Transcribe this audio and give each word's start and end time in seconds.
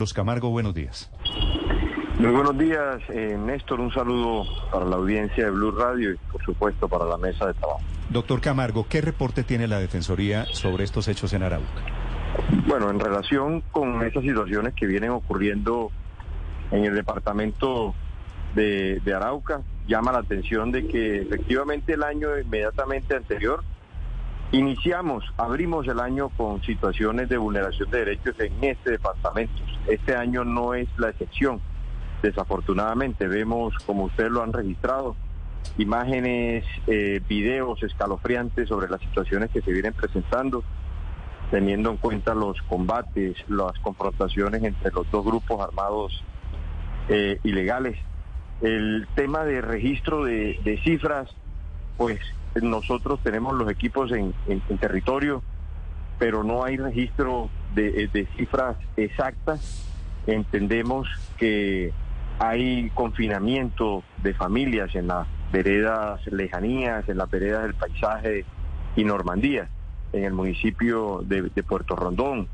Los 0.00 0.14
Camargo, 0.14 0.50
buenos 0.50 0.74
días. 0.74 1.10
Muy 2.20 2.30
buenos 2.30 2.56
días, 2.56 3.02
eh, 3.08 3.36
Néstor. 3.36 3.80
Un 3.80 3.92
saludo 3.92 4.44
para 4.70 4.84
la 4.84 4.94
audiencia 4.94 5.46
de 5.46 5.50
Blue 5.50 5.72
Radio 5.72 6.12
y, 6.12 6.16
por 6.30 6.40
supuesto, 6.44 6.86
para 6.86 7.04
la 7.04 7.16
mesa 7.16 7.48
de 7.48 7.54
trabajo. 7.54 7.80
Doctor 8.08 8.40
Camargo, 8.40 8.86
¿qué 8.88 9.00
reporte 9.00 9.42
tiene 9.42 9.66
la 9.66 9.80
Defensoría 9.80 10.46
sobre 10.52 10.84
estos 10.84 11.08
hechos 11.08 11.32
en 11.32 11.42
Arauca? 11.42 11.66
Bueno, 12.68 12.90
en 12.90 13.00
relación 13.00 13.60
con 13.72 14.00
estas 14.06 14.22
situaciones 14.22 14.72
que 14.74 14.86
vienen 14.86 15.10
ocurriendo 15.10 15.90
en 16.70 16.84
el 16.84 16.94
departamento 16.94 17.92
de, 18.54 19.00
de 19.04 19.14
Arauca, 19.14 19.62
llama 19.88 20.12
la 20.12 20.18
atención 20.18 20.70
de 20.70 20.86
que 20.86 21.22
efectivamente 21.22 21.94
el 21.94 22.04
año 22.04 22.38
inmediatamente 22.38 23.16
anterior 23.16 23.64
iniciamos, 24.52 25.24
abrimos 25.36 25.88
el 25.88 25.98
año 25.98 26.28
con 26.28 26.62
situaciones 26.62 27.28
de 27.28 27.36
vulneración 27.36 27.90
de 27.90 27.98
derechos 27.98 28.38
en 28.38 28.52
este 28.62 28.92
departamento. 28.92 29.60
Este 29.88 30.14
año 30.14 30.44
no 30.44 30.74
es 30.74 30.86
la 30.98 31.08
excepción. 31.08 31.60
Desafortunadamente 32.22 33.26
vemos, 33.26 33.74
como 33.86 34.04
ustedes 34.04 34.30
lo 34.30 34.42
han 34.42 34.52
registrado, 34.52 35.16
imágenes, 35.78 36.64
eh, 36.86 37.20
videos 37.26 37.82
escalofriantes 37.82 38.68
sobre 38.68 38.88
las 38.88 39.00
situaciones 39.00 39.50
que 39.50 39.62
se 39.62 39.72
vienen 39.72 39.94
presentando, 39.94 40.62
teniendo 41.50 41.90
en 41.90 41.96
cuenta 41.96 42.34
los 42.34 42.60
combates, 42.62 43.36
las 43.48 43.78
confrontaciones 43.78 44.62
entre 44.62 44.90
los 44.92 45.10
dos 45.10 45.24
grupos 45.24 45.60
armados 45.60 46.22
eh, 47.08 47.38
ilegales. 47.44 47.98
El 48.60 49.08
tema 49.14 49.44
de 49.44 49.62
registro 49.62 50.24
de, 50.24 50.80
cifras, 50.84 51.30
pues 51.96 52.18
nosotros 52.60 53.20
tenemos 53.22 53.54
los 53.54 53.70
equipos 53.70 54.10
en 54.12 54.32
territorio, 54.80 55.42
pero 56.18 56.42
no 56.42 56.64
hay 56.64 56.76
registro 56.76 57.48
de, 57.74 58.08
de, 58.12 58.26
cifras 58.36 58.76
exactas. 58.96 59.84
Entendemos 60.26 61.08
que 61.36 61.92
hay 62.38 62.90
confinamiento 62.90 64.02
de 64.22 64.34
familias 64.34 64.94
en 64.94 65.08
las 65.08 65.26
veredas 65.52 66.20
lejanías, 66.26 67.08
en 67.08 67.18
las 67.18 67.30
veredas 67.30 67.62
del 67.64 67.74
paisaje 67.74 68.44
y 68.96 69.04
Normandía, 69.04 69.68
en 70.12 70.24
el 70.24 70.32
municipio 70.32 71.22
de, 71.24 71.42
de 71.42 71.62
Puerto 71.62 71.96
Rondón. 71.96 72.48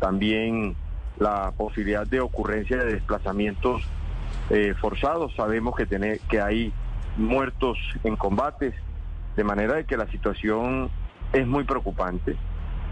También 0.00 0.76
la 1.18 1.52
posibilidad 1.56 2.06
de 2.06 2.20
ocurrencia 2.20 2.78
de 2.78 2.94
desplazamientos 2.94 3.82
eh, 4.50 4.74
forzados. 4.80 5.34
Sabemos 5.36 5.74
que, 5.76 5.86
tener, 5.86 6.20
que 6.28 6.40
hay 6.40 6.72
muertos 7.16 7.78
en 8.02 8.16
combates, 8.16 8.74
de 9.36 9.44
manera 9.44 9.74
de 9.74 9.84
que 9.84 9.96
la 9.96 10.06
situación 10.08 10.90
es 11.32 11.46
muy 11.46 11.64
preocupante. 11.64 12.36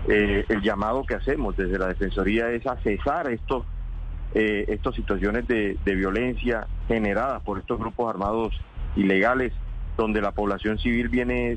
Eh, 0.09 0.45
el 0.49 0.63
llamado 0.63 1.05
que 1.05 1.15
hacemos 1.15 1.57
desde 1.57 1.79
la 1.79 1.87
Defensoría 1.87 2.51
es 2.51 2.67
a 2.67 2.77
cesar 2.79 3.31
estos, 3.31 3.65
eh, 4.35 4.65
estas 4.69 4.95
situaciones 4.95 5.47
de, 5.47 5.77
de, 5.85 5.95
violencia 5.95 6.67
generadas 6.89 7.43
por 7.43 7.59
estos 7.59 7.79
grupos 7.79 8.11
armados 8.11 8.53
ilegales, 8.97 9.53
donde 9.97 10.21
la 10.21 10.33
población 10.33 10.79
civil 10.79 11.09
viene 11.09 11.57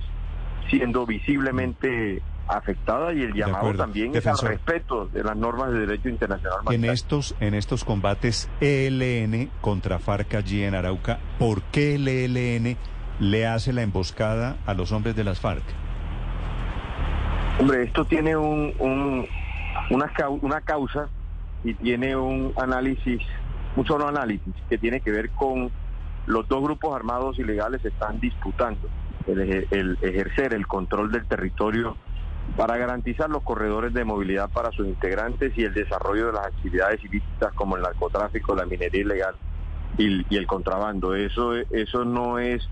siendo 0.69 1.05
visiblemente 1.05 2.21
afectada 2.47 3.13
y 3.13 3.21
el 3.21 3.33
llamado 3.33 3.73
también 3.73 4.11
Defensor. 4.11 4.51
es 4.51 4.59
al 4.59 4.65
respeto 4.65 5.05
de 5.07 5.23
las 5.23 5.35
normas 5.35 5.71
de 5.71 5.79
derecho 5.79 6.09
internacional. 6.09 6.59
En 6.69 6.85
estos, 6.85 7.35
en 7.39 7.53
estos 7.53 7.83
combates 7.83 8.49
ELN 8.61 9.49
contra 9.61 9.99
FARC 9.99 10.35
allí 10.35 10.63
en 10.63 10.75
Arauca, 10.75 11.19
¿por 11.39 11.63
qué 11.63 11.95
el 11.95 12.07
ELN 12.07 12.77
le 13.19 13.47
hace 13.47 13.73
la 13.73 13.81
emboscada 13.81 14.57
a 14.65 14.73
los 14.73 14.91
hombres 14.91 15.15
de 15.15 15.23
las 15.23 15.39
FARC? 15.39 15.63
Hombre, 17.59 17.83
esto 17.83 18.05
tiene 18.05 18.35
un, 18.35 18.73
un, 18.79 19.27
una, 19.89 20.11
una 20.41 20.61
causa 20.61 21.07
y 21.63 21.73
tiene 21.75 22.15
un 22.15 22.53
análisis, 22.57 23.21
un 23.75 23.85
solo 23.85 24.07
análisis, 24.07 24.53
que 24.69 24.77
tiene 24.77 24.99
que 24.99 25.11
ver 25.11 25.29
con 25.31 25.71
los 26.25 26.47
dos 26.49 26.61
grupos 26.61 26.95
armados 26.95 27.39
ilegales 27.39 27.83
están 27.85 28.19
disputando 28.19 28.89
el, 29.27 29.67
el 29.71 29.97
ejercer 30.01 30.53
el 30.53 30.67
control 30.67 31.11
del 31.11 31.25
territorio 31.27 31.95
para 32.57 32.77
garantizar 32.77 33.29
los 33.29 33.43
corredores 33.43 33.93
de 33.93 34.03
movilidad 34.03 34.49
para 34.49 34.71
sus 34.71 34.87
integrantes 34.87 35.57
y 35.57 35.63
el 35.63 35.73
desarrollo 35.73 36.27
de 36.27 36.33
las 36.33 36.47
actividades 36.47 37.03
ilícitas 37.03 37.53
como 37.53 37.75
el 37.75 37.83
narcotráfico, 37.83 38.55
la 38.55 38.65
minería 38.65 39.01
ilegal 39.01 39.35
y, 39.97 40.35
el 40.35 40.47
contrabando. 40.47 41.15
Eso, 41.15 41.53
eso 41.53 42.05
no 42.05 42.39
es 42.39 42.67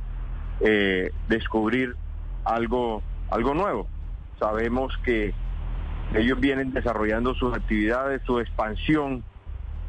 eh, 0.61 1.11
descubrir 1.27 1.95
algo, 2.45 3.01
algo 3.29 3.53
nuevo. 3.53 3.87
Sabemos 4.43 4.91
que 5.05 5.33
ellos 6.13 6.37
vienen 6.37 6.73
desarrollando 6.73 7.33
sus 7.33 7.55
actividades, 7.55 8.21
su 8.25 8.41
expansión 8.41 9.23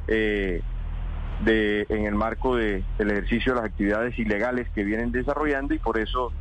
eh, 0.06 0.62
de, 1.44 1.86
en 1.88 2.06
el 2.06 2.14
marco 2.14 2.54
de, 2.54 2.84
del 2.96 3.10
ejercicio 3.10 3.52
de 3.52 3.60
las 3.60 3.68
actividades 3.68 4.16
ilegales 4.16 4.68
que 4.72 4.84
vienen 4.84 5.10
desarrollando 5.10 5.74
y 5.74 5.80
por 5.80 5.98
eso 5.98 6.32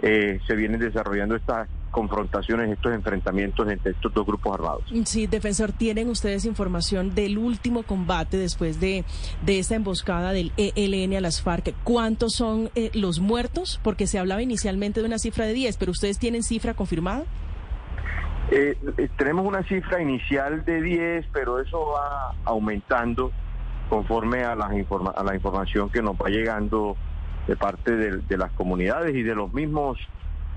eh, 0.00 0.40
se 0.46 0.56
vienen 0.56 0.80
desarrollando 0.80 1.36
estas 1.36 1.68
confrontaciones, 1.90 2.70
estos 2.70 2.94
enfrentamientos 2.94 3.70
entre 3.70 3.92
estos 3.92 4.14
dos 4.14 4.24
grupos 4.24 4.54
armados. 4.54 4.84
Sí, 5.04 5.26
defensor, 5.26 5.72
¿tienen 5.72 6.08
ustedes 6.08 6.46
información 6.46 7.14
del 7.14 7.36
último 7.36 7.82
combate 7.82 8.38
después 8.38 8.80
de, 8.80 9.04
de 9.44 9.58
esta 9.58 9.74
emboscada 9.74 10.32
del 10.32 10.52
ELN 10.56 11.16
a 11.16 11.20
las 11.20 11.42
FARC? 11.42 11.74
¿Cuántos 11.84 12.32
son 12.32 12.70
eh, 12.74 12.90
los 12.94 13.20
muertos? 13.20 13.78
Porque 13.84 14.06
se 14.06 14.18
hablaba 14.18 14.40
inicialmente 14.40 15.00
de 15.00 15.06
una 15.06 15.18
cifra 15.18 15.44
de 15.44 15.52
10, 15.52 15.76
pero 15.76 15.92
¿ustedes 15.92 16.18
tienen 16.18 16.42
cifra 16.42 16.72
confirmada? 16.72 17.24
Eh, 18.50 18.76
tenemos 19.16 19.46
una 19.46 19.62
cifra 19.64 20.00
inicial 20.00 20.64
de 20.64 20.80
10, 20.80 21.26
pero 21.32 21.60
eso 21.60 21.88
va 21.88 22.34
aumentando 22.44 23.30
conforme 23.88 24.44
a, 24.44 24.54
las 24.54 24.72
informa 24.72 25.10
a 25.10 25.22
la 25.22 25.34
información 25.34 25.90
que 25.90 26.02
nos 26.02 26.16
va 26.16 26.28
llegando 26.28 26.96
de 27.46 27.56
parte 27.56 27.96
de, 27.96 28.36
las 28.36 28.52
comunidades 28.52 29.14
y 29.14 29.22
de 29.22 29.34
los 29.34 29.52
mismos 29.52 29.98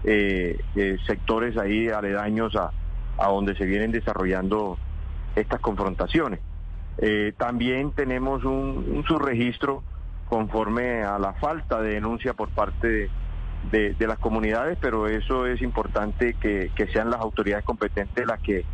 eh, 0.04 0.60
eh, 0.76 0.98
sectores 1.08 1.58
ahí 1.58 1.88
aledaños 1.88 2.56
a, 2.56 2.72
a, 3.18 3.28
donde 3.28 3.56
se 3.56 3.66
vienen 3.66 3.92
desarrollando 3.92 4.78
estas 5.36 5.62
confrontaciones. 5.62 6.42
Eh, 6.98 7.34
también 7.38 7.92
tenemos 7.92 8.44
un, 8.44 8.86
un, 8.94 9.04
subregistro 9.06 9.84
conforme 10.28 11.04
a 11.04 11.18
la 11.18 11.34
falta 11.34 11.82
de 11.82 11.94
denuncia 11.94 12.34
por 12.34 12.50
parte 12.50 12.88
de, 12.88 13.10
de, 13.70 13.94
de 13.94 14.08
las 14.08 14.18
comunidades, 14.18 14.78
pero 14.82 15.08
eso 15.08 15.46
es 15.46 15.62
importante 15.62 16.34
que, 16.34 16.72
que, 16.76 16.88
sean 16.88 17.10
las 17.10 17.20
autoridades 17.20 17.64
competentes 17.64 18.26
las 18.26 18.40
que 18.40 18.66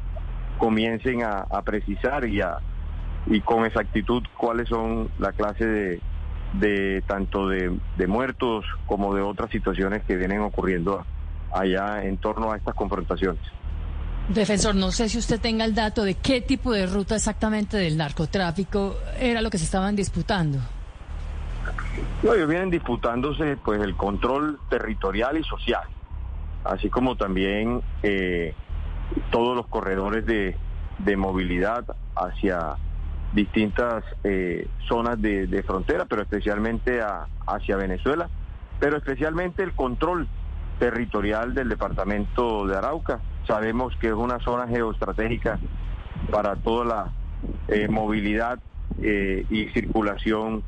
comiencen 0.57 1.23
a, 1.23 1.39
a 1.49 1.61
precisar 1.61 2.25
y, 2.25 2.41
a, 2.41 2.57
y 3.25 3.41
con 3.41 3.65
exactitud 3.65 4.23
cuáles 4.37 4.69
son 4.69 5.09
la 5.19 5.33
clase 5.33 5.65
de, 5.65 6.01
de 6.53 7.03
tanto 7.05 7.49
de, 7.49 7.77
de, 7.97 8.07
muertos 8.07 8.65
como 8.85 9.13
de 9.13 9.21
otras 9.21 9.51
situaciones 9.51 10.03
que 10.03 10.15
vienen 10.15 10.41
ocurriendo 10.41 11.05
allá 11.51 12.03
en 12.03 12.17
torno 12.17 12.51
a 12.51 12.57
estas 12.57 12.75
confrontaciones. 12.75 13.41
Defensor, 14.29 14.75
no 14.75 14.91
sé 14.91 15.07
si 15.07 15.17
usted 15.17 15.39
tenga 15.39 15.63
el 15.63 15.73
dato 15.73 16.03
de 16.03 16.15
qué 16.15 16.41
tipo 16.41 16.73
de 16.73 16.85
ruta 16.85 17.15
exactamente 17.15 17.77
del 17.77 17.95
narcotráfico 17.95 18.97
era 19.19 19.41
lo 19.41 19.49
que 19.49 19.57
se 19.57 19.63
estaban 19.63 19.95
disputando. 19.95 20.59
No, 22.23 22.33
ellos 22.33 22.49
vienen 22.49 22.69
disputándose 22.69 23.57
pues 23.57 23.81
el 23.81 23.95
control 23.95 24.59
territorial 24.69 25.37
y 25.37 25.43
social, 25.43 25.83
así 26.63 26.89
como 26.89 27.15
también 27.15 27.81
eh, 28.03 28.53
todos 29.29 29.55
los 29.55 29.67
corredores 29.67 30.25
de, 30.25 30.57
de, 30.99 31.17
movilidad 31.17 31.85
hacia 32.15 32.75
distintas 33.33 34.03
eh, 34.23 34.67
zonas 34.87 35.21
de, 35.21 35.47
de, 35.47 35.63
frontera, 35.63 36.05
pero 36.05 36.23
especialmente 36.23 37.01
hacia 37.45 37.77
Venezuela, 37.77 38.29
pero 38.79 38.97
especialmente 38.97 39.63
el 39.63 39.73
control 39.73 40.27
territorial 40.79 41.53
del 41.53 41.69
departamento 41.69 42.65
de 42.65 42.77
Arauca. 42.77 43.19
Sabemos 43.45 43.95
que 43.97 44.07
es 44.07 44.13
una 44.13 44.39
zona 44.39 44.67
geoestratégica 44.67 45.59
para 46.31 46.55
toda 46.55 46.85
la 46.85 47.13
eh, 47.67 47.87
movilidad 47.87 48.59
y 48.99 49.67
circulación 49.75 50.63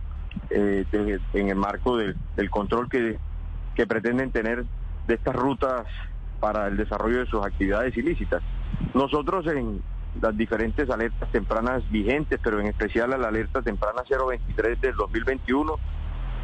eh, 0.49 0.85
en 1.33 1.49
el 1.49 1.55
marco 1.55 1.97
de, 1.97 2.15
del 2.35 2.49
control 2.49 2.89
que, 2.89 3.17
que 3.75 3.87
pretenden 3.87 4.31
tener 4.31 4.65
de 5.07 5.13
estas 5.13 5.35
rutas 5.35 5.85
para 6.39 6.67
el 6.67 6.77
desarrollo 6.77 7.19
de 7.19 7.25
sus 7.25 7.45
actividades 7.45 7.95
ilícitas. 7.97 8.41
Nosotros 8.93 9.45
en, 9.47 9.81
las 10.21 10.35
diferentes 10.35 10.89
alertas 10.89 11.31
tempranas 11.31 11.89
vigentes, 11.91 12.39
pero 12.43 12.59
en 12.59 12.67
especial 12.67 13.13
a 13.13 13.17
la 13.17 13.27
alerta 13.27 13.61
temprana 13.61 14.01
023 14.09 14.81
del 14.81 14.95
2021, 14.95 15.75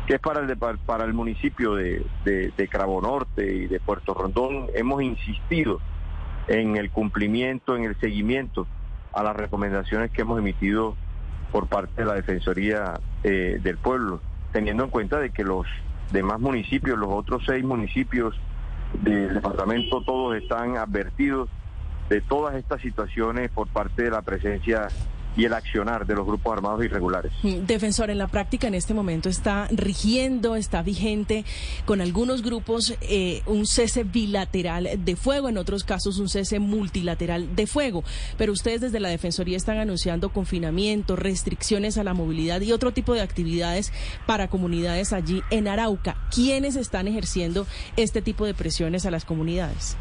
que 0.08 0.16
es 0.16 0.20
para 0.20 0.42
el, 0.42 0.58
para 0.58 1.04
el 1.04 1.14
municipio 1.14 1.76
de, 1.76 2.06
de, 2.24 2.52
de 2.56 2.68
Cravo 2.68 3.02
Norte 3.02 3.54
y 3.54 3.68
de 3.68 3.80
Puerto 3.80 4.14
Rondón. 4.14 4.68
Hemos 4.76 5.02
insistido 5.02 5.80
en 6.48 6.78
el 6.78 6.92
cumplimiento, 6.92 7.76
en 7.76 7.86
el 7.86 8.00
seguimiento 8.00 8.68
a 9.14 9.24
las 9.24 9.36
recomendaciones 9.36 10.12
que 10.12 10.22
hemos 10.22 10.38
emitido 10.38 10.96
por 11.52 11.68
parte 11.68 12.02
de 12.02 12.06
la 12.06 12.16
Defensoría 12.16 13.00
eh, 13.24 13.60
del 13.62 13.78
Pueblo, 13.78 14.22
teniendo 14.52 14.84
en 14.84 14.90
cuenta 14.90 15.20
de 15.20 15.30
que 15.30 15.44
los 15.44 15.66
demás 16.12 16.40
municipios, 16.40 16.98
los 16.98 17.10
otros 17.10 17.44
seis 17.46 17.64
municipios 17.64 18.36
del 19.02 19.34
departamento, 19.34 20.02
todos 20.02 20.36
están 20.36 20.78
advertidos 20.78 21.50
de 22.10 22.22
todas 22.22 22.56
estas 22.56 22.82
situaciones 22.82 23.50
por 23.52 23.68
parte 23.68 24.04
de 24.04 24.12
la 24.12 24.22
presencia 24.22 24.88
y 25.36 25.46
el 25.46 25.54
accionar 25.54 26.06
de 26.06 26.16
los 26.16 26.26
grupos 26.26 26.54
armados 26.54 26.84
irregulares. 26.84 27.32
Mm, 27.44 27.66
defensor, 27.66 28.10
en 28.10 28.18
la 28.18 28.28
práctica 28.28 28.68
en 28.68 28.74
este 28.74 28.94
momento 28.94 29.30
está 29.30 29.68
rigiendo, 29.72 30.56
está 30.56 30.82
vigente 30.82 31.46
con 31.86 32.02
algunos 32.02 32.42
grupos 32.42 32.96
eh, 33.02 33.42
un 33.46 33.66
cese 33.66 34.04
bilateral 34.04 34.90
de 35.04 35.16
fuego, 35.16 35.50
en 35.50 35.58
otros 35.58 35.84
casos 35.84 36.20
un 36.20 36.30
cese 36.30 36.60
multilateral 36.60 37.56
de 37.56 37.68
fuego. 37.68 38.04
Pero 38.38 38.54
ustedes 38.54 38.82
desde 38.82 39.00
la 39.00 39.10
Defensoría 39.10 39.58
están 39.58 39.78
anunciando 39.78 40.30
confinamiento, 40.30 41.16
restricciones 41.16 41.98
a 41.98 42.04
la 42.04 42.14
movilidad 42.14 42.62
y 42.62 42.72
otro 42.72 42.92
tipo 42.92 43.14
de 43.14 43.22
actividades 43.22 43.92
para 44.26 44.48
comunidades 44.48 45.14
allí 45.14 45.42
en 45.50 45.68
Arauca. 45.68 46.16
¿Quiénes 46.34 46.76
están 46.76 47.08
ejerciendo 47.08 47.68
este 47.98 48.22
tipo 48.22 48.46
de 48.46 48.54
presiones 48.54 49.06
a 49.06 49.12
las 49.12 49.26
comunidades? 49.26 49.98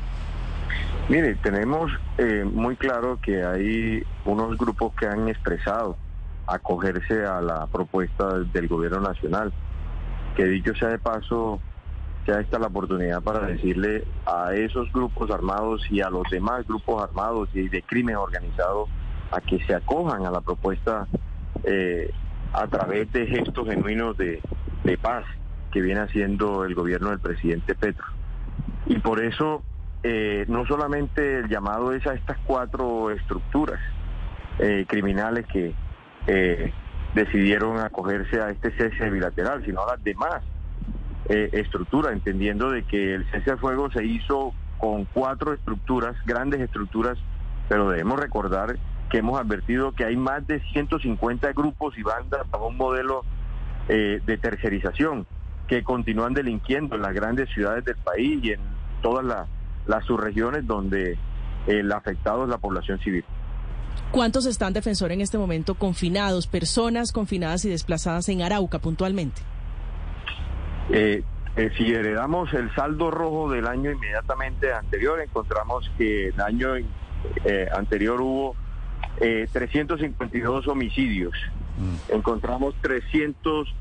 Mire, 1.09 1.35
tenemos 1.37 1.93
eh, 2.17 2.45
muy 2.51 2.77
claro 2.77 3.19
que 3.21 3.45
hay 3.45 4.03
unos 4.25 4.57
grupos 4.57 4.95
que 4.95 5.07
han 5.07 5.29
expresado 5.29 5.99
acogerse 6.47 7.27
a 7.27 7.43
la 7.43 7.67
propuesta 7.67 8.39
del 8.39 8.69
gobierno 8.69 9.01
nacional, 9.01 9.53
que 10.35 10.47
dicho 10.47 10.75
sea 10.75 10.89
de 10.89 10.99
paso, 10.99 11.61
ya 12.27 12.41
está 12.41 12.59
la 12.59 12.69
oportunidad 12.69 13.23
para 13.23 13.47
decirle 13.47 14.05
a 14.25 14.55
esos 14.55 14.91
grupos 14.93 15.31
armados 15.31 15.83
y 15.91 16.01
a 16.01 16.09
los 16.09 16.23
demás 16.31 16.67
grupos 16.67 17.03
armados 17.03 17.51
y 17.53 17.69
de 17.69 17.83
crimen 17.83 18.17
organizado 18.17 18.89
a 19.31 19.43
que 19.43 19.63
se 19.67 19.75
acojan 19.75 20.25
a 20.25 20.31
la 20.31 20.41
propuesta 20.41 21.07
eh, 21.65 22.11
a 22.55 22.67
través 22.69 23.13
de 23.13 23.27
gestos 23.27 23.69
genuinos 23.69 24.17
de 24.17 24.41
paz 25.03 25.27
que 25.71 25.83
viene 25.83 26.01
haciendo 26.01 26.65
el 26.65 26.75
gobierno 26.75 27.11
del 27.11 27.21
presidente 27.21 27.75
Petro. 27.75 28.07
Y 28.87 28.99
por 29.01 29.23
eso 29.23 29.63
eh, 30.07 30.45
no 30.49 30.67
solamente 30.67 31.39
el 31.39 31.49
llamado 31.49 31.95
es 31.95 32.07
a 32.07 32.13
estas 32.13 32.37
cuatro 32.45 33.11
estructuras 33.11 33.81
eh, 34.59 34.85
criminales 34.87 35.47
que 35.47 35.75
eh, 36.27 36.73
decidieron 37.15 37.79
acogerse 37.79 38.39
a 38.39 38.51
este 38.51 38.71
cese 38.73 39.09
bilateral, 39.09 39.65
sino 39.65 39.83
a 39.83 39.93
las 39.93 40.05
demás 40.05 40.43
estructuras, 41.27 42.13
entendiendo 42.13 42.71
de 42.71 42.83
que 42.83 43.15
el 43.15 43.25
cese 43.31 43.53
de 43.53 43.57
fuego 43.57 43.91
se 43.91 44.05
hizo 44.05 44.53
con 44.77 45.07
cuatro 45.07 45.55
estructuras, 45.55 46.15
grandes 46.27 46.61
estructuras, 46.61 47.17
pero 47.67 47.89
debemos 47.89 48.21
recordar 48.21 48.77
que 49.09 49.19
hemos 49.19 49.41
advertido 49.41 49.93
que 49.93 50.05
hay 50.05 50.19
más 50.19 50.47
de 50.47 50.61
150 50.61 51.51
grupos 51.55 51.97
y 51.97 52.03
bandas 52.03 52.43
bajo 52.51 52.67
un 52.67 52.77
modelo 52.77 53.25
de 53.89 54.39
tercerización 54.43 55.27
que 55.67 55.83
continúan 55.83 56.35
delinquiendo 56.35 56.95
en 56.97 57.01
las 57.01 57.15
grandes 57.15 57.49
ciudades 57.55 57.87
del 57.87 57.97
país 57.97 58.45
y 58.45 58.53
en 58.53 58.61
todas 59.01 59.25
las 59.25 59.49
las 59.87 60.05
subregiones 60.05 60.67
donde 60.67 61.19
el 61.67 61.93
afectado 61.93 62.45
es 62.45 62.51
la 62.51 62.59
población 62.59 62.99
civil. 63.01 63.25
¿Cuántos 64.11 64.47
están, 64.47 64.73
defensor, 64.73 65.13
en 65.13 65.21
este 65.21 65.39
momento 65.39 65.75
confinados, 65.75 66.47
personas 66.47 67.13
confinadas 67.13 67.65
y 67.65 67.71
desplazadas 67.71 68.29
en 68.29 68.43
Arauca 68.43 68.79
puntualmente? 68.79 69.43
Eh, 70.91 71.23
eh, 71.57 71.71
si 71.77 71.93
heredamos 71.93 72.53
el 72.55 72.73
saldo 72.75 73.11
rojo 73.11 73.51
del 73.51 73.67
año 73.67 73.91
inmediatamente 73.91 74.73
anterior, 74.73 75.21
encontramos 75.21 75.91
que 75.97 76.29
el 76.29 76.41
año 76.41 76.77
eh, 76.77 77.69
anterior 77.77 78.21
hubo 78.21 78.57
352 79.19 80.69
homicidios. 80.69 81.35
Mm. 81.79 82.15
Encontramos 82.15 82.75
300, 82.83 83.75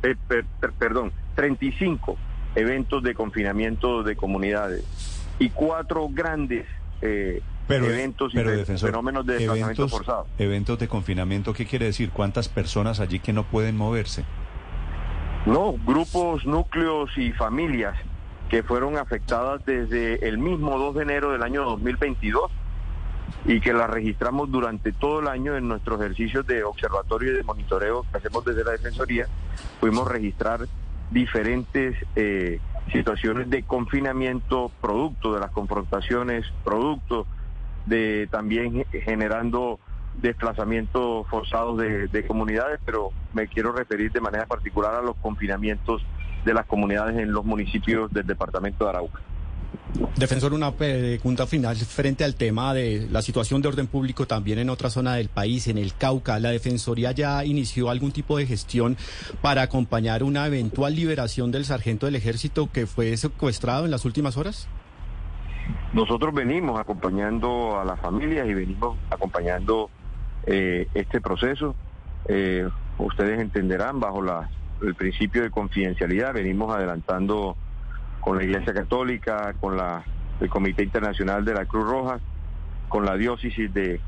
perdón, 0.80 1.12
35 1.36 2.18
eventos 2.56 3.04
de 3.04 3.14
confinamiento 3.16 4.04
de 4.04 4.16
comunidades 4.16 5.23
y 5.44 5.50
cuatro 5.50 6.08
grandes 6.10 6.66
eh, 7.02 7.42
eventos 7.68 8.34
y 8.34 8.38
fenómenos 8.78 9.26
de 9.26 9.34
desplazamiento 9.34 9.90
forzado. 9.90 10.28
Eventos 10.38 10.80
de 10.80 10.88
confinamiento, 10.88 11.54
¿qué 11.54 11.66
quiere 11.66 11.88
decir? 11.88 12.12
¿Cuántas 12.12 12.48
personas 12.48 13.02
allí 13.02 13.20
que 13.20 13.34
no 13.34 13.44
pueden 13.44 13.76
moverse? 13.76 14.24
No, 15.46 15.76
grupos, 15.86 16.46
núcleos 16.46 17.10
y 17.18 17.34
familias 17.34 17.98
que 18.50 18.64
fueron 18.64 18.98
afectadas 18.98 19.66
desde 19.66 20.26
el 20.30 20.38
mismo 20.38 20.78
2 20.78 20.96
de 20.96 21.04
enero 21.04 21.32
del 21.34 21.44
año 21.44 21.66
2022 21.66 22.50
y 23.46 23.60
que 23.60 23.74
las 23.74 23.90
registramos 23.90 24.50
durante 24.50 24.94
todo 24.94 25.20
el 25.20 25.28
año 25.28 25.58
en 25.58 25.68
nuestros 25.68 26.00
ejercicios 26.00 26.48
de 26.48 26.64
observatorio 26.64 27.34
y 27.34 27.36
de 27.36 27.44
monitoreo 27.44 28.06
que 28.10 28.18
hacemos 28.18 28.46
desde 28.46 28.64
la 28.64 28.72
Defensoría. 28.72 29.28
Fuimos 29.82 30.08
a 30.08 30.14
registrar 30.14 30.62
diferentes 31.12 31.96
eh, 32.16 32.60
situaciones 32.92 33.50
de 33.50 33.64
confinamiento 33.64 34.72
producto 34.82 35.34
de 35.34 35.40
las 35.40 35.52
confrontaciones, 35.52 36.46
producto 36.64 37.28
de 37.86 38.28
también 38.32 38.86
generando 38.92 39.80
desplazamientos 40.16 41.28
forzados 41.28 41.78
de, 41.78 42.08
de, 42.08 42.26
comunidades, 42.26 42.80
pero 42.86 43.10
me 43.34 43.48
quiero 43.48 43.72
referir 43.72 44.12
de 44.12 44.22
manera 44.22 44.46
particular 44.46 44.94
a 44.96 45.02
los 45.02 45.16
confinamientos 45.18 46.06
de 46.46 46.54
las 46.54 46.66
comunidades 46.66 47.18
en 47.18 47.32
los 47.32 47.46
municipios 47.46 48.12
del 48.12 48.28
departamento 48.28 48.86
de 48.86 48.90
Arauca. 48.92 49.20
Defensor, 50.16 50.54
una 50.54 50.72
pregunta 50.72 51.46
final 51.46 51.76
frente 51.76 52.24
al 52.24 52.36
tema 52.36 52.74
de 52.74 53.08
la 53.12 53.22
situación 53.22 53.62
de 53.62 53.68
orden 53.68 53.88
público 53.88 54.26
también 54.26 54.58
en 54.60 54.70
otra 54.70 54.90
zona 54.90 55.16
del 55.16 55.30
país, 55.30 55.68
en 55.68 55.78
el 55.78 55.96
Cauca. 55.96 56.40
¿La 56.40 56.50
Defensoría 56.50 57.12
ya 57.12 57.46
inició 57.46 57.90
algún 57.90 58.12
tipo 58.12 58.38
de 58.38 58.48
gestión 58.48 58.98
para 59.42 59.62
acompañar 59.62 60.24
una 60.24 60.48
eventual 60.48 60.96
liberación 60.96 61.52
del 61.52 61.66
sargento 61.66 62.08
del 62.08 62.16
ejército 62.16 62.72
que 62.72 62.88
fue 62.88 63.16
secuestrado 63.18 63.86
en 63.86 63.92
las 63.92 64.06
últimas 64.06 64.36
horas? 64.38 64.68
Nosotros 65.94 66.34
venimos 66.34 66.80
acompañando 66.80 67.80
a 67.80 67.86
las 67.86 68.00
familias 68.00 68.48
y 68.48 68.54
venimos 68.54 68.98
acompañando 69.12 69.90
eh, 70.46 70.88
este 70.94 71.22
proceso. 71.22 71.76
Eh, 72.28 72.68
ustedes 72.98 73.40
entenderán, 73.40 74.00
bajo 74.00 74.22
la, 74.22 74.50
el 74.82 74.96
principio 74.96 75.44
de 75.44 75.52
confidencialidad, 75.52 76.34
venimos 76.34 76.76
adelantando 76.76 77.58
con 78.24 78.38
la 78.38 78.44
Iglesia 78.44 78.74
Católica, 78.74 79.54
con 79.60 79.78
la, 79.78 80.04
el 80.40 80.50
Comité 80.50 80.84
Internacional 80.84 81.44
de 81.44 81.54
la 81.54 81.66
Cruz 81.66 81.86
Roja, 81.86 82.20
con 82.90 83.06
la 83.06 83.16
diócesis 83.16 83.74
de, 83.74 84.00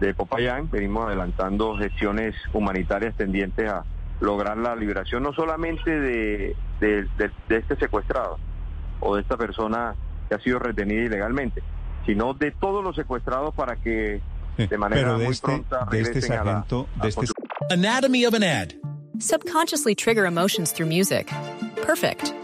de 0.00 0.14
Popayán. 0.14 0.70
Venimos 0.70 1.06
adelantando 1.06 1.76
gestiones 1.76 2.34
humanitarias 2.52 3.16
tendientes 3.16 3.70
a 3.70 3.84
lograr 4.20 4.56
la 4.56 4.74
liberación 4.74 5.22
no 5.22 5.32
solamente 5.32 5.90
de, 5.90 6.56
de, 6.80 7.08
este 7.48 7.76
secuestrado 7.76 8.38
o 9.00 9.16
de 9.16 9.22
esta 9.22 9.36
persona 9.36 9.94
que 10.28 10.34
ha 10.34 10.38
sido 10.40 10.58
retenida 10.58 11.02
ilegalmente, 11.02 11.62
sino 12.06 12.34
de 12.34 12.50
todos 12.52 12.82
los 12.82 12.96
secuestrados 12.96 13.54
para 13.54 13.76
que 13.76 14.20
de 14.56 14.78
manera 14.78 15.14
muy 15.14 15.26
este, 15.26 15.46
pronta 15.46 15.86
de 15.90 16.00
este 16.00 16.22
sargento, 16.22 16.88
a 16.98 17.02
de 17.02 17.08
este... 17.08 17.26
Anatomy 17.70 18.24
of 18.24 18.34
an 18.34 18.42
ad. 18.42 18.72
Subconsciously 19.18 19.94
trigger 19.94 20.24
emotions 20.26 20.72
through 20.72 20.88
music. 20.88 21.32
Perfect. 21.84 22.43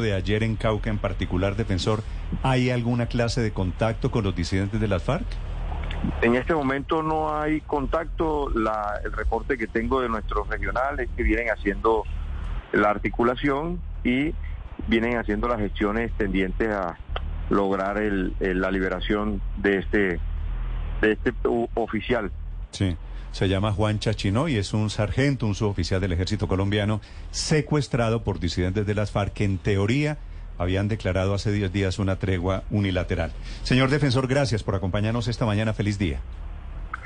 de 0.00 0.14
ayer 0.14 0.42
en 0.42 0.56
Cauca 0.56 0.90
en 0.90 0.98
particular, 0.98 1.56
defensor, 1.56 2.02
¿hay 2.42 2.70
alguna 2.70 3.06
clase 3.06 3.40
de 3.40 3.52
contacto 3.52 4.10
con 4.10 4.24
los 4.24 4.34
disidentes 4.34 4.80
de 4.80 4.88
las 4.88 5.02
FARC? 5.02 5.26
En 6.22 6.34
este 6.34 6.54
momento 6.54 7.02
no 7.02 7.36
hay 7.36 7.60
contacto. 7.60 8.50
La, 8.50 9.00
el 9.04 9.12
reporte 9.12 9.58
que 9.58 9.66
tengo 9.66 10.00
de 10.00 10.08
nuestros 10.08 10.48
regionales 10.48 11.08
que 11.16 11.22
vienen 11.22 11.48
haciendo 11.48 12.04
la 12.72 12.90
articulación 12.90 13.80
y 14.04 14.34
vienen 14.86 15.18
haciendo 15.18 15.48
las 15.48 15.58
gestiones 15.58 16.12
tendientes 16.16 16.68
a 16.68 16.96
lograr 17.50 17.98
el, 17.98 18.34
la 18.38 18.70
liberación 18.70 19.42
de 19.56 19.78
este 19.78 20.20
de 21.00 21.12
este 21.12 21.32
oficial. 21.74 22.30
Sí. 22.70 22.96
Se 23.32 23.48
llama 23.48 23.72
Juan 23.72 23.98
Chachino 23.98 24.48
y 24.48 24.56
es 24.56 24.72
un 24.74 24.90
sargento, 24.90 25.46
un 25.46 25.54
suboficial 25.54 26.00
del 26.00 26.12
ejército 26.12 26.48
colombiano, 26.48 27.00
secuestrado 27.30 28.24
por 28.24 28.40
disidentes 28.40 28.86
de 28.86 28.94
las 28.94 29.10
FARC 29.10 29.32
que 29.32 29.44
en 29.44 29.58
teoría 29.58 30.18
habían 30.58 30.88
declarado 30.88 31.32
hace 31.32 31.52
10 31.52 31.72
días 31.72 31.98
una 31.98 32.16
tregua 32.16 32.64
unilateral. 32.70 33.32
Señor 33.62 33.88
defensor, 33.88 34.26
gracias 34.26 34.62
por 34.62 34.74
acompañarnos 34.74 35.26
esta 35.28 35.46
mañana. 35.46 35.72
Feliz 35.72 35.98
día. 35.98 36.20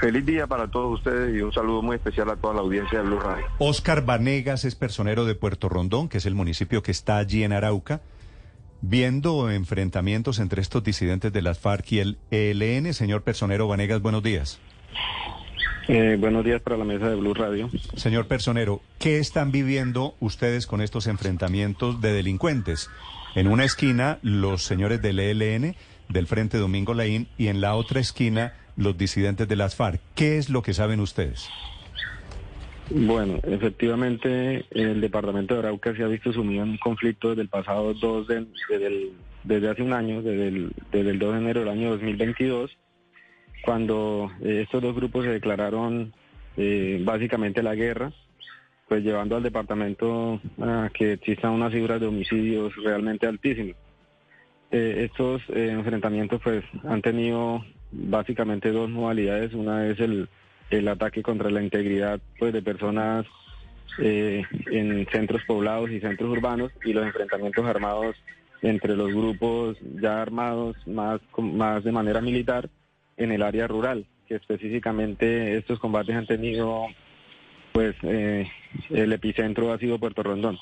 Feliz 0.01 0.27
día 0.27 0.47
para 0.47 0.67
todos 0.69 0.99
ustedes 0.99 1.37
y 1.37 1.41
un 1.41 1.53
saludo 1.53 1.81
muy 1.81 1.97
especial 1.97 2.29
a 2.31 2.37
toda 2.37 2.55
la 2.55 2.61
audiencia 2.61 2.99
de 2.99 3.05
Blue 3.05 3.21
Radio. 3.21 3.47
Oscar 3.59 4.05
Vanegas 4.05 4.65
es 4.65 4.75
personero 4.75 5.25
de 5.25 5.37
Puerto 5.37 5.69
Rondón, 5.69 6.09
que 6.09 6.19
es 6.19 6.27
el 6.27 6.35
municipio 6.35 6.83
que 6.83 6.91
está 6.91 7.19
allí 7.19 7.45
en 7.45 7.53
Arauca. 7.53 8.01
Viendo 8.81 9.51
enfrentamientos 9.51 10.41
entre 10.41 10.61
estos 10.61 10.83
disidentes 10.83 11.33
de 11.33 11.41
las 11.41 11.59
FARC 11.59 11.93
y 11.93 12.01
el 12.01 12.19
ELN, 12.31 12.93
señor 12.93 13.23
personero 13.23 13.69
Vanegas, 13.69 14.03
buenos 14.03 14.23
días. 14.23 14.59
Eh, 15.87 16.17
buenos 16.19 16.45
días 16.45 16.63
para 16.63 16.79
la 16.79 16.85
mesa 16.85 17.11
de 17.11 17.17
Blue 17.17 17.35
Radio. 17.35 17.69
Señor 17.95 18.27
personero, 18.27 18.81
¿qué 18.99 19.19
están 19.19 19.53
viviendo 19.53 20.15
ustedes 20.19 20.67
con 20.67 20.81
estos 20.81 21.07
enfrentamientos 21.07 22.01
de 22.01 22.13
delincuentes? 22.13 22.89
En 23.35 23.49
una 23.49 23.65
esquina, 23.65 24.19
los 24.23 24.63
señores 24.63 25.03
del 25.03 25.19
ELN, 25.21 25.77
del 26.09 26.27
Frente 26.27 26.57
Domingo 26.57 26.95
Laín, 26.95 27.29
y 27.37 27.49
en 27.49 27.61
la 27.61 27.75
otra 27.75 28.01
esquina, 28.01 28.55
los 28.77 28.97
disidentes 28.97 29.47
de 29.47 29.57
las 29.57 29.77
FARC. 29.77 30.01
¿Qué 30.15 30.39
es 30.39 30.49
lo 30.49 30.63
que 30.63 30.73
saben 30.73 31.01
ustedes? 31.01 31.51
Bueno, 32.91 33.41
efectivamente, 33.43 34.65
el 34.71 35.01
departamento 35.01 35.55
de 35.55 35.61
Arauca 35.61 35.95
se 35.95 36.03
ha 36.03 36.07
visto 36.07 36.33
sumido 36.33 36.63
en 36.63 36.71
un 36.71 36.79
conflicto 36.79 37.31
desde 37.31 37.43
el 37.43 37.49
pasado 37.49 37.93
2 37.93 38.27
de, 38.27 38.47
desde, 38.71 38.87
el, 38.87 39.13
desde 39.43 39.71
hace 39.71 39.83
un 39.83 39.93
año, 39.93 40.23
desde 40.23 40.49
el, 40.49 40.73
desde 40.93 41.11
el 41.11 41.19
2 41.19 41.33
de 41.33 41.39
enero 41.39 41.61
del 41.61 41.69
año 41.71 41.91
2022, 41.91 42.71
cuando 43.65 44.31
eh, 44.43 44.63
estos 44.63 44.83
dos 44.83 44.95
grupos 44.95 45.25
se 45.25 45.31
declararon 45.31 46.13
eh, 46.57 47.01
básicamente 47.05 47.63
la 47.63 47.75
guerra, 47.75 48.13
pues 48.89 49.03
llevando 49.03 49.37
al 49.37 49.43
departamento 49.43 50.41
a 50.61 50.91
que 50.93 51.15
existan 51.15 51.53
unas 51.53 51.73
cifras 51.73 52.01
de 52.01 52.07
homicidios 52.07 52.75
realmente 52.77 53.27
altísimas. 53.27 53.77
Eh, 54.71 55.09
estos 55.11 55.43
enfrentamientos 55.49 56.41
pues 56.43 56.65
han 56.85 57.01
tenido 57.01 57.65
básicamente 57.91 58.71
dos 58.71 58.91
modalidades. 58.91 59.55
Una 59.55 59.87
es 59.87 59.99
el, 60.01 60.29
el 60.71 60.89
ataque 60.89 61.23
contra 61.23 61.51
la 61.51 61.63
integridad 61.63 62.21
pues, 62.39 62.53
de 62.53 62.63
personas 62.63 63.27
en 63.97 65.07
centros 65.13 65.43
poblados 65.47 65.89
y 65.91 66.01
centros 66.01 66.29
urbanos 66.29 66.73
y 66.85 66.93
los 66.93 67.07
enfrentamientos 67.07 67.65
armados 67.65 68.17
entre 68.61 68.97
los 68.97 69.15
grupos 69.15 69.77
ya 70.01 70.21
armados 70.21 70.77
más, 70.85 71.21
más 71.39 71.85
de 71.85 71.93
manera 71.93 72.21
militar 72.21 72.69
en 73.17 73.33
el 73.33 73.43
área 73.43 73.67
rural, 73.67 74.07
que 74.27 74.37
específicamente 74.37 75.57
estos 75.57 75.79
combates 75.79 76.17
han 76.17 76.27
tenido, 76.27 76.87
pues 77.73 77.95
eh, 78.03 78.49
el 78.91 79.13
epicentro 79.13 79.73
ha 79.73 79.79
sido 79.79 79.99
Puerto 79.99 80.23
Rondón. 80.23 80.59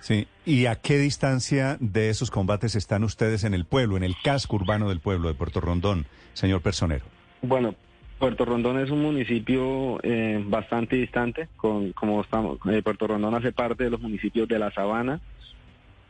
Sí, 0.00 0.28
¿y 0.46 0.66
a 0.66 0.76
qué 0.76 0.98
distancia 0.98 1.76
de 1.80 2.08
esos 2.08 2.30
combates 2.30 2.76
están 2.76 3.02
ustedes 3.02 3.44
en 3.44 3.54
el 3.54 3.64
pueblo, 3.64 3.96
en 3.96 4.04
el 4.04 4.14
casco 4.22 4.56
urbano 4.56 4.88
del 4.88 5.00
pueblo 5.00 5.28
de 5.28 5.34
Puerto 5.34 5.60
Rondón, 5.60 6.06
señor 6.34 6.62
personero? 6.62 7.04
Bueno, 7.42 7.74
Puerto 8.18 8.44
Rondón 8.44 8.78
es 8.78 8.90
un 8.90 9.02
municipio 9.02 9.98
eh, 10.02 10.42
bastante 10.44 10.96
distante, 10.96 11.48
con, 11.56 11.92
como 11.92 12.20
estamos, 12.20 12.58
eh, 12.70 12.82
Puerto 12.82 13.06
Rondón 13.06 13.34
hace 13.34 13.52
parte 13.52 13.84
de 13.84 13.90
los 13.90 14.00
municipios 14.00 14.48
de 14.48 14.58
la 14.58 14.70
Sabana, 14.72 15.20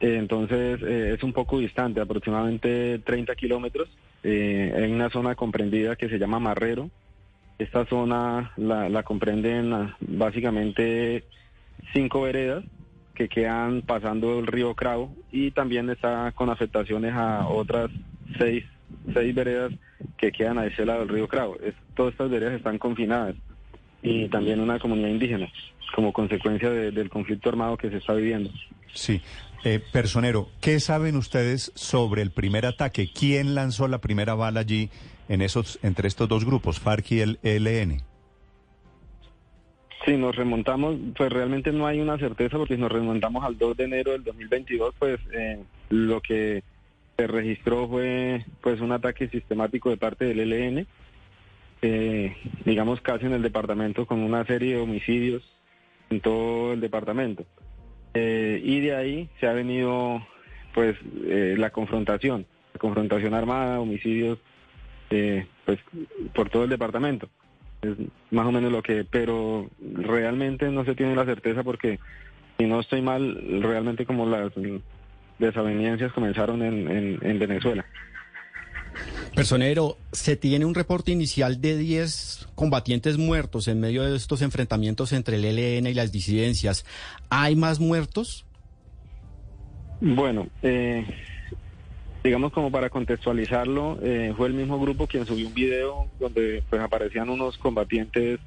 eh, 0.00 0.17
entonces 0.17 0.83
es 0.83 1.23
un 1.23 1.33
poco 1.33 1.59
distante, 1.59 2.00
aproximadamente 2.00 3.00
30 3.00 3.35
kilómetros, 3.35 3.88
en 4.23 4.93
una 4.93 5.11
zona 5.11 5.35
comprendida 5.35 5.97
que 5.97 6.09
se 6.09 6.19
llama 6.19 6.40
Marrero. 6.40 6.90
Esta 7.59 7.85
zona 7.87 8.52
la, 8.57 9.02
comprenden 9.02 9.73
ah, 9.73 9.97
básicamente 10.00 11.25
cinco 11.93 12.23
veredas 12.23 12.64
que 13.14 13.28
quedan 13.28 13.83
pasando 13.83 14.38
el 14.38 14.47
río 14.47 14.75
Cravo 14.75 15.12
y 15.33 15.50
también 15.50 15.90
está 15.90 16.33
con 16.33 16.50
afectaciones 16.50 17.14
a 17.14 17.49
otras 17.49 17.90
seis, 18.38 18.64
seis 19.12 19.35
veredas 19.35 19.73
que 20.17 20.31
quedan 20.31 20.59
a 20.59 20.67
ese 20.67 20.87
lado 20.87 21.00
del 21.00 21.09
río 21.09 21.26
Cravo. 21.26 21.57
todas 21.97 22.12
estas 22.12 22.31
veredas 22.31 22.55
están 22.55 22.78
confinadas 22.78 23.35
y 24.02 24.28
también 24.28 24.61
una 24.61 24.78
comunidad 24.78 25.09
indígena 25.09 25.49
como 25.95 26.12
consecuencia 26.12 26.71
del 26.71 27.11
conflicto 27.11 27.49
armado 27.49 27.76
que 27.76 27.90
se 27.90 27.97
está 27.97 28.14
viviendo. 28.14 28.50
Sí. 28.93 29.21
Eh, 29.64 29.80
personero, 29.92 30.48
¿qué 30.60 30.78
saben 30.80 31.16
ustedes 31.16 31.72
sobre 31.74 32.22
el 32.22 32.30
primer 32.30 32.64
ataque? 32.64 33.10
¿Quién 33.12 33.54
lanzó 33.54 33.88
la 33.88 33.98
primera 33.98 34.34
bala 34.34 34.60
allí 34.60 34.90
en 35.28 35.42
esos, 35.42 35.78
entre 35.82 36.08
estos 36.08 36.28
dos 36.28 36.44
grupos, 36.44 36.78
FARC 36.78 37.12
y 37.12 37.20
el 37.20 37.38
ELN? 37.42 38.02
Si 40.04 40.16
nos 40.16 40.34
remontamos, 40.36 40.96
pues 41.16 41.30
realmente 41.30 41.72
no 41.72 41.86
hay 41.86 42.00
una 42.00 42.18
certeza 42.18 42.56
porque 42.56 42.76
si 42.76 42.80
nos 42.80 42.90
remontamos 42.90 43.44
al 43.44 43.58
2 43.58 43.76
de 43.76 43.84
enero 43.84 44.12
del 44.12 44.24
2022, 44.24 44.94
pues 44.98 45.20
eh, 45.32 45.58
lo 45.90 46.20
que 46.20 46.62
se 47.16 47.26
registró 47.26 47.88
fue 47.88 48.44
pues 48.60 48.80
un 48.80 48.92
ataque 48.92 49.28
sistemático 49.28 49.90
de 49.90 49.96
parte 49.96 50.24
del 50.24 50.40
ELN, 50.52 50.86
eh, 51.82 52.36
digamos 52.64 53.00
casi 53.00 53.26
en 53.26 53.32
el 53.32 53.42
departamento 53.42 54.06
con 54.06 54.20
una 54.20 54.46
serie 54.46 54.76
de 54.76 54.80
homicidios 54.80 55.42
en 56.10 56.20
todo 56.20 56.72
el 56.72 56.80
departamento. 56.80 57.44
Eh, 58.14 58.60
y 58.62 58.80
de 58.80 58.94
ahí 58.94 59.28
se 59.40 59.46
ha 59.46 59.52
venido 59.52 60.26
pues 60.74 60.96
la 61.24 61.70
confrontación, 61.70 62.46
la 62.74 62.78
confrontación 62.78 63.34
armada, 63.34 63.80
homicidios 63.80 64.38
pues 65.08 65.78
por 66.34 66.50
todo 66.50 66.64
el 66.64 66.70
departamento 66.70 67.28
es 67.82 67.94
más 68.30 68.46
o 68.46 68.52
menos 68.52 68.72
lo 68.72 68.82
que, 68.82 69.04
pero 69.04 69.70
realmente 69.80 70.68
no 70.70 70.84
se 70.84 70.94
tiene 70.94 71.14
la 71.14 71.24
certeza 71.24 71.62
porque 71.62 71.98
si 72.58 72.66
no 72.66 72.80
estoy 72.80 73.02
mal, 73.02 73.60
realmente 73.62 74.04
como 74.04 74.26
las 74.26 74.52
desavenencias 75.38 76.12
comenzaron 76.12 76.62
en, 76.62 77.18
en, 77.22 77.38
Venezuela. 77.38 77.84
Personero, 79.35 79.97
se 80.12 80.37
tiene 80.37 80.64
un 80.64 80.75
reporte 80.75 81.12
inicial 81.12 81.61
de 81.61 81.76
10 81.76 82.49
combatientes 82.55 83.19
muertos 83.19 83.69
en 83.69 83.81
medio 83.81 84.02
de 84.02 84.17
estos 84.17 84.43
enfrentamientos 84.43 85.12
entre 85.12 85.37
el 85.37 85.45
ELN 85.45 85.87
y 85.87 85.95
las 85.95 86.11
disidencias. 86.11 86.85
¿Hay 87.31 87.55
más 87.55 87.78
muertos? 87.78 88.45
Bueno, 90.00 90.49
eh, 90.62 91.07
digamos 92.23 92.52
como 92.52 92.71
para 92.71 92.90
contextualizarlo, 92.90 93.99
eh, 94.02 94.33
fue 94.37 94.49
el 94.49 94.55
mismo 94.55 94.78
grupo 94.81 95.07
quien 95.07 95.26
subió 95.26 95.47
un 95.47 95.55
video 95.55 96.07
donde 96.19 96.62
pues 96.69 96.83
aparecían 96.83 97.31
unos 97.31 97.59
combatientes 97.59 98.40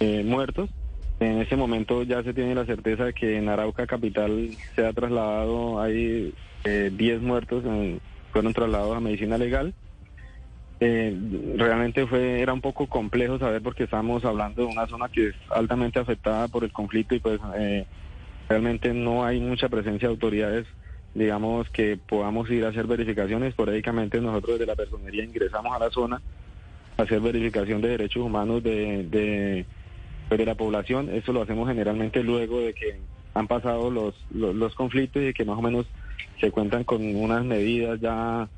eh, 0.00 0.22
muertos. 0.24 0.70
En 1.20 1.40
ese 1.40 1.56
momento 1.56 2.02
ya 2.02 2.22
se 2.22 2.34
tiene 2.34 2.54
la 2.54 2.66
certeza 2.66 3.04
de 3.04 3.14
que 3.14 3.36
en 3.38 3.48
Arauca 3.48 3.86
capital 3.86 4.50
se 4.74 4.84
ha 4.84 4.92
trasladado, 4.92 5.80
hay 5.80 6.34
10 6.64 6.64
eh, 6.64 7.18
muertos, 7.20 7.62
fueron 8.32 8.52
trasladados 8.52 8.96
a 8.96 9.00
medicina 9.00 9.38
legal. 9.38 9.74
Realmente 10.80 12.06
fue 12.06 12.40
era 12.40 12.52
un 12.52 12.60
poco 12.60 12.86
complejo 12.88 13.38
saber 13.38 13.62
porque 13.62 13.84
estábamos 13.84 14.24
hablando 14.24 14.62
de 14.62 14.72
una 14.72 14.86
zona 14.86 15.08
que 15.08 15.28
es 15.28 15.34
altamente 15.50 15.98
afectada 15.98 16.48
por 16.48 16.64
el 16.64 16.72
conflicto 16.72 17.14
y 17.14 17.20
pues 17.20 17.40
realmente 18.48 18.92
no 18.92 19.24
hay 19.24 19.40
mucha 19.40 19.68
presencia 19.68 20.08
de 20.08 20.14
autoridades 20.14 20.66
digamos, 21.14 21.70
que 21.70 21.96
podamos 21.96 22.50
ir 22.50 22.64
a 22.64 22.68
hacer 22.68 22.86
verificaciones. 22.86 23.50
Esporádicamente 23.50 24.20
nosotros 24.20 24.58
desde 24.58 24.66
la 24.66 24.76
personería 24.76 25.24
ingresamos 25.24 25.74
a 25.74 25.78
la 25.78 25.90
zona 25.90 26.20
a 26.96 27.02
hacer 27.02 27.20
verificación 27.20 27.80
de 27.80 27.88
derechos 27.88 28.22
humanos 28.22 28.62
de, 28.62 29.04
de, 29.04 29.64
pues, 30.28 30.38
de 30.38 30.46
la 30.46 30.56
población. 30.56 31.08
Eso 31.10 31.32
lo 31.32 31.42
hacemos 31.42 31.68
generalmente 31.68 32.22
luego 32.22 32.60
de 32.60 32.74
que 32.74 32.98
han 33.32 33.46
pasado 33.46 33.90
los, 33.90 34.14
los, 34.32 34.74
conflictos 34.74 35.22
y 35.22 35.32
que 35.32 35.44
más 35.44 35.58
o 35.58 35.62
menos 35.62 35.86
se 36.40 36.50
cuentan 36.50 36.84
con 36.84 37.02
unas 37.16 37.44
medidas 37.44 38.00
ya 38.00 38.48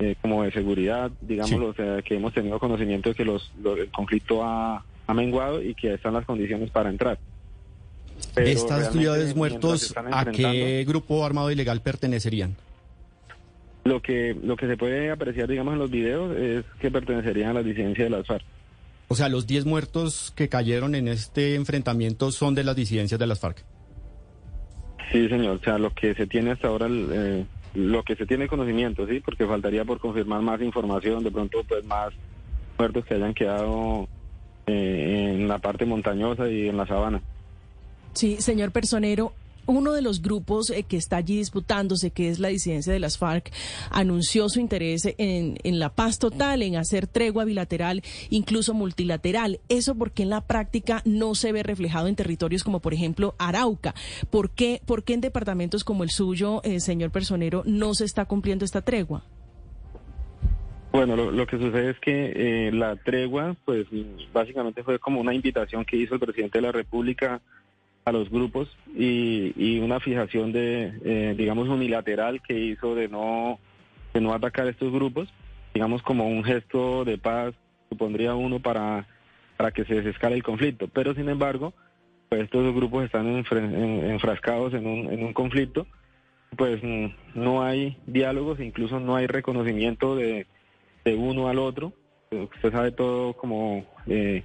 eh, 0.00 0.16
como 0.20 0.42
de 0.42 0.50
seguridad, 0.50 1.10
digamos, 1.20 1.76
que 1.76 2.16
hemos 2.16 2.32
tenido 2.32 2.58
conocimiento 2.58 3.10
de 3.10 3.14
que 3.14 3.24
los, 3.24 3.52
el 3.64 3.90
conflicto 3.90 4.42
ha, 4.42 4.84
ha 5.06 5.14
menguado 5.14 5.62
y 5.62 5.74
que 5.74 5.94
están 5.94 6.14
las 6.14 6.24
condiciones 6.24 6.70
para 6.70 6.90
entrar. 6.90 7.18
¿Estas 8.36 8.92
ciudades 8.92 9.34
muertos 9.34 9.94
a 9.96 10.24
qué 10.26 10.84
grupo 10.86 11.24
armado 11.24 11.50
ilegal 11.50 11.80
pertenecerían? 11.80 12.56
Lo 13.84 14.00
que, 14.02 14.36
lo 14.42 14.56
que 14.56 14.66
se 14.66 14.76
puede 14.76 15.10
apreciar, 15.10 15.48
digamos, 15.48 15.72
en 15.72 15.78
los 15.78 15.90
videos 15.90 16.36
es 16.36 16.64
que 16.80 16.90
pertenecerían 16.90 17.50
a 17.50 17.54
la 17.54 17.62
disidencia 17.62 18.04
de 18.04 18.10
las 18.10 18.26
FARC. 18.26 18.44
O 19.08 19.14
sea, 19.14 19.28
los 19.28 19.46
10 19.46 19.64
muertos 19.64 20.32
que 20.36 20.48
cayeron 20.48 20.94
en 20.94 21.08
este 21.08 21.56
enfrentamiento 21.56 22.30
son 22.30 22.54
de 22.54 22.62
las 22.62 22.76
disidencias 22.76 23.18
de 23.18 23.26
las 23.26 23.40
FARC. 23.40 23.64
Sí, 25.10 25.28
señor. 25.28 25.56
O 25.56 25.64
sea, 25.64 25.78
lo 25.78 25.92
que 25.92 26.14
se 26.14 26.26
tiene 26.26 26.52
hasta 26.52 26.68
ahora, 26.68 26.86
eh, 26.88 27.44
lo 27.74 28.02
que 28.02 28.16
se 28.16 28.26
tiene 28.26 28.48
conocimiento, 28.48 29.06
sí, 29.06 29.20
porque 29.20 29.46
faltaría 29.46 29.84
por 29.84 29.98
confirmar 30.00 30.42
más 30.42 30.60
información, 30.60 31.22
de 31.22 31.30
pronto, 31.30 31.62
pues 31.68 31.84
más 31.84 32.12
muertos 32.78 33.04
que 33.04 33.14
hayan 33.14 33.34
quedado 33.34 34.08
eh, 34.66 35.34
en 35.34 35.48
la 35.48 35.58
parte 35.58 35.86
montañosa 35.86 36.48
y 36.48 36.68
en 36.68 36.76
la 36.76 36.86
sabana. 36.86 37.20
Sí, 38.12 38.40
señor 38.40 38.72
personero, 38.72 39.32
uno 39.70 39.92
de 39.92 40.02
los 40.02 40.22
grupos 40.22 40.70
eh, 40.70 40.82
que 40.82 40.96
está 40.96 41.16
allí 41.16 41.38
disputándose, 41.38 42.10
que 42.10 42.28
es 42.28 42.38
la 42.38 42.48
disidencia 42.48 42.92
de 42.92 42.98
las 42.98 43.18
FARC, 43.18 43.50
anunció 43.90 44.48
su 44.48 44.60
interés 44.60 45.08
en, 45.18 45.58
en 45.62 45.78
la 45.78 45.90
paz 45.90 46.18
total, 46.18 46.62
en 46.62 46.76
hacer 46.76 47.06
tregua 47.06 47.44
bilateral, 47.44 48.02
incluso 48.28 48.74
multilateral. 48.74 49.60
Eso 49.68 49.94
porque 49.94 50.22
en 50.22 50.30
la 50.30 50.42
práctica 50.42 51.02
no 51.04 51.34
se 51.34 51.52
ve 51.52 51.62
reflejado 51.62 52.06
en 52.08 52.16
territorios 52.16 52.64
como, 52.64 52.80
por 52.80 52.94
ejemplo, 52.94 53.34
Arauca. 53.38 53.94
¿Por 54.30 54.50
qué, 54.50 54.80
por 54.84 55.04
qué 55.04 55.14
en 55.14 55.20
departamentos 55.20 55.84
como 55.84 56.04
el 56.04 56.10
suyo, 56.10 56.60
eh, 56.64 56.80
señor 56.80 57.10
Personero, 57.10 57.62
no 57.66 57.94
se 57.94 58.04
está 58.04 58.24
cumpliendo 58.24 58.64
esta 58.64 58.82
tregua? 58.82 59.24
Bueno, 60.92 61.14
lo, 61.14 61.46
que 61.46 61.56
sucede 61.56 61.90
es 61.90 62.00
que 62.00 62.32
eh, 62.34 62.72
la 62.72 62.96
tregua, 62.96 63.54
pues 63.64 63.86
básicamente 64.32 64.82
fue 64.82 64.98
como 64.98 65.20
una 65.20 65.32
invitación 65.32 65.84
que 65.84 65.96
hizo 65.96 66.14
el 66.14 66.20
presidente 66.20 66.58
de 66.58 66.62
la 66.62 66.72
República 66.72 67.40
a 68.04 68.12
los 68.12 68.30
grupos 68.30 68.68
y, 68.94 69.78
una 69.78 70.00
fijación 70.00 70.52
de, 70.52 70.92
eh, 71.04 71.34
digamos, 71.36 71.68
unilateral 71.68 72.40
que 72.42 72.58
hizo 72.58 72.94
de 72.94 73.08
no, 73.08 73.58
de 74.14 74.20
no 74.20 74.32
atacar 74.32 74.66
estos 74.66 74.92
grupos, 74.92 75.28
digamos, 75.74 76.02
como 76.02 76.26
un 76.26 76.44
gesto 76.44 77.04
de 77.04 77.18
paz, 77.18 77.54
supondría 77.88 78.34
uno 78.34 78.60
para, 78.60 79.06
para 79.56 79.70
que 79.70 79.84
se 79.84 79.94
desescale 79.94 80.36
el 80.36 80.42
conflicto. 80.42 80.88
Pero, 80.88 81.14
sin 81.14 81.28
embargo, 81.28 81.74
pues 82.28 82.42
estos 82.42 82.74
grupos 82.74 83.04
están 83.04 83.26
enfrascados 83.26 84.74
en 84.74 84.86
un, 84.86 85.12
en 85.12 85.24
un 85.24 85.32
conflicto, 85.32 85.86
pues 86.56 86.80
no 87.34 87.62
hay 87.62 87.96
diálogos, 88.06 88.60
incluso 88.60 89.00
no 89.00 89.16
hay 89.16 89.26
reconocimiento 89.26 90.16
de 90.16 90.46
de 91.04 91.14
uno 91.14 91.48
al 91.48 91.58
otro. 91.58 91.92
Usted 92.30 92.72
sabe 92.72 92.92
todo 92.92 93.34
como 93.34 93.84
eh, 94.06 94.44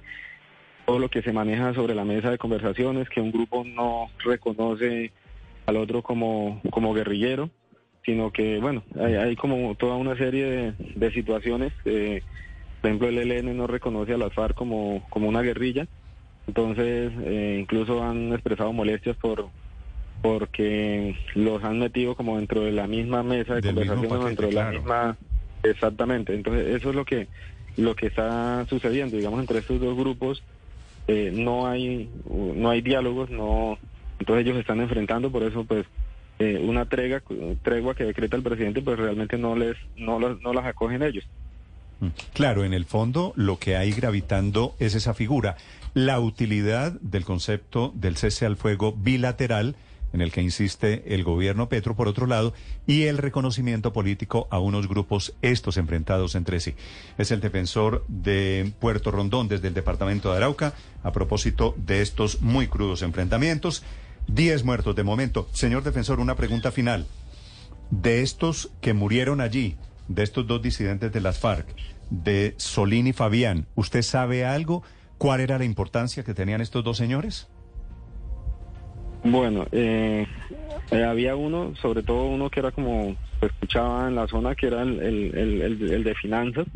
todo 0.86 0.98
lo 1.00 1.08
que 1.08 1.22
se 1.22 1.32
maneja 1.32 1.74
sobre 1.74 1.94
la 1.94 2.04
mesa 2.04 2.30
de 2.30 2.38
conversaciones, 2.38 3.08
que 3.08 3.20
un 3.20 3.32
grupo 3.32 3.64
no 3.64 4.08
reconoce 4.24 5.12
al 5.66 5.76
otro 5.76 6.02
como, 6.02 6.62
como 6.70 6.94
guerrillero, 6.94 7.50
sino 8.04 8.30
que, 8.30 8.60
bueno, 8.60 8.84
hay, 8.98 9.34
como 9.34 9.74
toda 9.74 9.96
una 9.96 10.16
serie 10.16 10.74
de, 10.78 11.10
situaciones. 11.10 11.72
Eh, 11.84 12.22
por 12.80 12.88
ejemplo, 12.88 13.08
el 13.08 13.18
ELN 13.18 13.56
no 13.56 13.66
reconoce 13.66 14.14
a 14.14 14.18
las 14.18 14.32
FARC 14.32 14.54
como, 14.54 15.04
como 15.10 15.28
una 15.28 15.42
guerrilla, 15.42 15.88
entonces 16.46 17.12
eh, 17.24 17.58
incluso 17.60 18.04
han 18.04 18.32
expresado 18.32 18.72
molestias 18.72 19.16
por 19.16 19.48
porque 20.22 21.14
los 21.34 21.62
han 21.62 21.78
metido 21.78 22.14
como 22.14 22.38
dentro 22.38 22.62
de 22.62 22.72
la 22.72 22.86
misma 22.86 23.22
mesa 23.22 23.56
de 23.56 23.62
conversaciones, 23.62 24.24
dentro 24.24 24.48
de 24.48 24.54
la 24.54 24.70
misma 24.70 25.16
Exactamente, 25.62 26.34
entonces 26.34 26.76
eso 26.76 26.90
es 26.90 26.96
lo 26.96 27.04
que 27.04 27.28
lo 27.76 27.94
que 27.94 28.06
está 28.06 28.64
sucediendo, 28.66 29.16
digamos 29.16 29.40
entre 29.40 29.58
estos 29.58 29.80
dos 29.80 29.96
grupos 29.96 30.42
eh, 31.08 31.32
no 31.34 31.66
hay 31.66 32.10
no 32.30 32.70
hay 32.70 32.80
diálogos, 32.80 33.30
no 33.30 33.78
entonces 34.18 34.46
ellos 34.46 34.58
están 34.58 34.80
enfrentando, 34.80 35.30
por 35.30 35.42
eso 35.42 35.64
pues 35.64 35.86
eh, 36.38 36.58
una 36.62 36.86
tregua 36.86 37.94
que 37.94 38.04
decreta 38.04 38.36
el 38.36 38.42
presidente 38.42 38.82
pues 38.82 38.98
realmente 38.98 39.38
no 39.38 39.56
les 39.56 39.76
no 39.96 40.18
las, 40.18 40.40
no 40.40 40.52
las 40.52 40.66
acogen 40.66 41.02
ellos. 41.02 41.24
Mm. 42.00 42.08
Claro, 42.34 42.64
en 42.64 42.74
el 42.74 42.84
fondo 42.84 43.32
lo 43.36 43.58
que 43.58 43.76
hay 43.76 43.92
gravitando 43.92 44.74
es 44.78 44.94
esa 44.94 45.14
figura, 45.14 45.56
la 45.94 46.20
utilidad 46.20 46.92
del 47.00 47.24
concepto 47.24 47.92
del 47.94 48.16
cese 48.16 48.44
al 48.44 48.56
fuego 48.56 48.92
bilateral 48.92 49.76
en 50.16 50.22
el 50.22 50.32
que 50.32 50.40
insiste 50.40 51.14
el 51.14 51.24
gobierno 51.24 51.68
Petro, 51.68 51.94
por 51.94 52.08
otro 52.08 52.26
lado, 52.26 52.54
y 52.86 53.02
el 53.02 53.18
reconocimiento 53.18 53.92
político 53.92 54.48
a 54.50 54.58
unos 54.58 54.88
grupos 54.88 55.34
estos 55.42 55.76
enfrentados 55.76 56.34
entre 56.34 56.58
sí. 56.58 56.74
Es 57.18 57.30
el 57.30 57.40
defensor 57.40 58.02
de 58.08 58.72
Puerto 58.80 59.10
Rondón 59.10 59.46
desde 59.46 59.68
el 59.68 59.74
departamento 59.74 60.30
de 60.30 60.38
Arauca 60.38 60.72
a 61.02 61.12
propósito 61.12 61.74
de 61.76 62.00
estos 62.00 62.40
muy 62.40 62.66
crudos 62.66 63.02
enfrentamientos. 63.02 63.84
Diez 64.26 64.64
muertos 64.64 64.96
de 64.96 65.04
momento. 65.04 65.48
Señor 65.52 65.82
defensor, 65.82 66.18
una 66.18 66.34
pregunta 66.34 66.72
final. 66.72 67.06
De 67.90 68.22
estos 68.22 68.70
que 68.80 68.94
murieron 68.94 69.42
allí, 69.42 69.76
de 70.08 70.22
estos 70.22 70.46
dos 70.46 70.62
disidentes 70.62 71.12
de 71.12 71.20
las 71.20 71.38
FARC, 71.38 71.68
de 72.08 72.54
Solín 72.56 73.06
y 73.06 73.12
Fabián, 73.12 73.66
¿usted 73.74 74.00
sabe 74.00 74.46
algo? 74.46 74.82
¿Cuál 75.18 75.40
era 75.40 75.58
la 75.58 75.64
importancia 75.66 76.24
que 76.24 76.32
tenían 76.32 76.62
estos 76.62 76.82
dos 76.82 76.96
señores? 76.96 77.48
Bueno, 79.30 79.66
eh, 79.72 80.26
eh, 80.92 81.04
había 81.04 81.34
uno, 81.34 81.74
sobre 81.82 82.02
todo 82.02 82.26
uno 82.26 82.48
que 82.48 82.60
era 82.60 82.70
como 82.70 83.16
se 83.40 83.46
escuchaba 83.46 84.06
en 84.06 84.14
la 84.14 84.28
zona, 84.28 84.54
que 84.54 84.68
era 84.68 84.82
el, 84.82 85.00
el, 85.00 86.04
de 86.04 86.14
finanzas, 86.14 86.66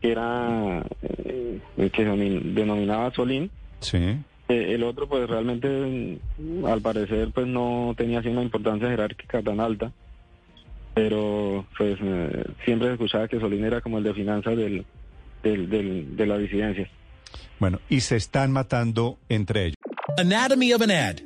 que 0.00 0.10
era 0.10 0.84
eh, 1.02 1.60
el 1.76 1.90
que 1.90 2.04
denominaba 2.04 3.12
Solín. 3.12 3.50
Sí. 3.80 4.18
el 4.48 4.82
otro, 4.82 5.08
pues 5.08 5.28
realmente, 5.28 6.18
al 6.66 6.80
parecer, 6.80 7.30
pues 7.32 7.46
no 7.46 7.94
tenía 7.96 8.18
así 8.18 8.28
una 8.28 8.42
importancia 8.42 8.88
jerárquica 8.88 9.42
tan 9.42 9.60
alta, 9.60 9.92
pero 10.94 11.66
pues 11.78 11.98
siempre 12.64 12.88
se 12.88 12.94
escuchaba 12.94 13.28
que 13.28 13.38
Solín 13.38 13.64
era 13.64 13.80
como 13.80 13.98
el 13.98 14.04
de 14.04 14.14
finanzas 14.14 14.56
del, 14.56 14.84
del, 15.42 16.16
de 16.16 16.26
la 16.26 16.36
disidencia. 16.36 16.90
Bueno, 17.60 17.78
y 17.88 18.00
se 18.00 18.16
están 18.16 18.50
matando 18.50 19.18
entre 19.28 19.66
ellos. 19.66 19.76
Anatomy 20.18 20.72
of 20.72 20.80
an 20.80 20.90
ad. 20.90 21.25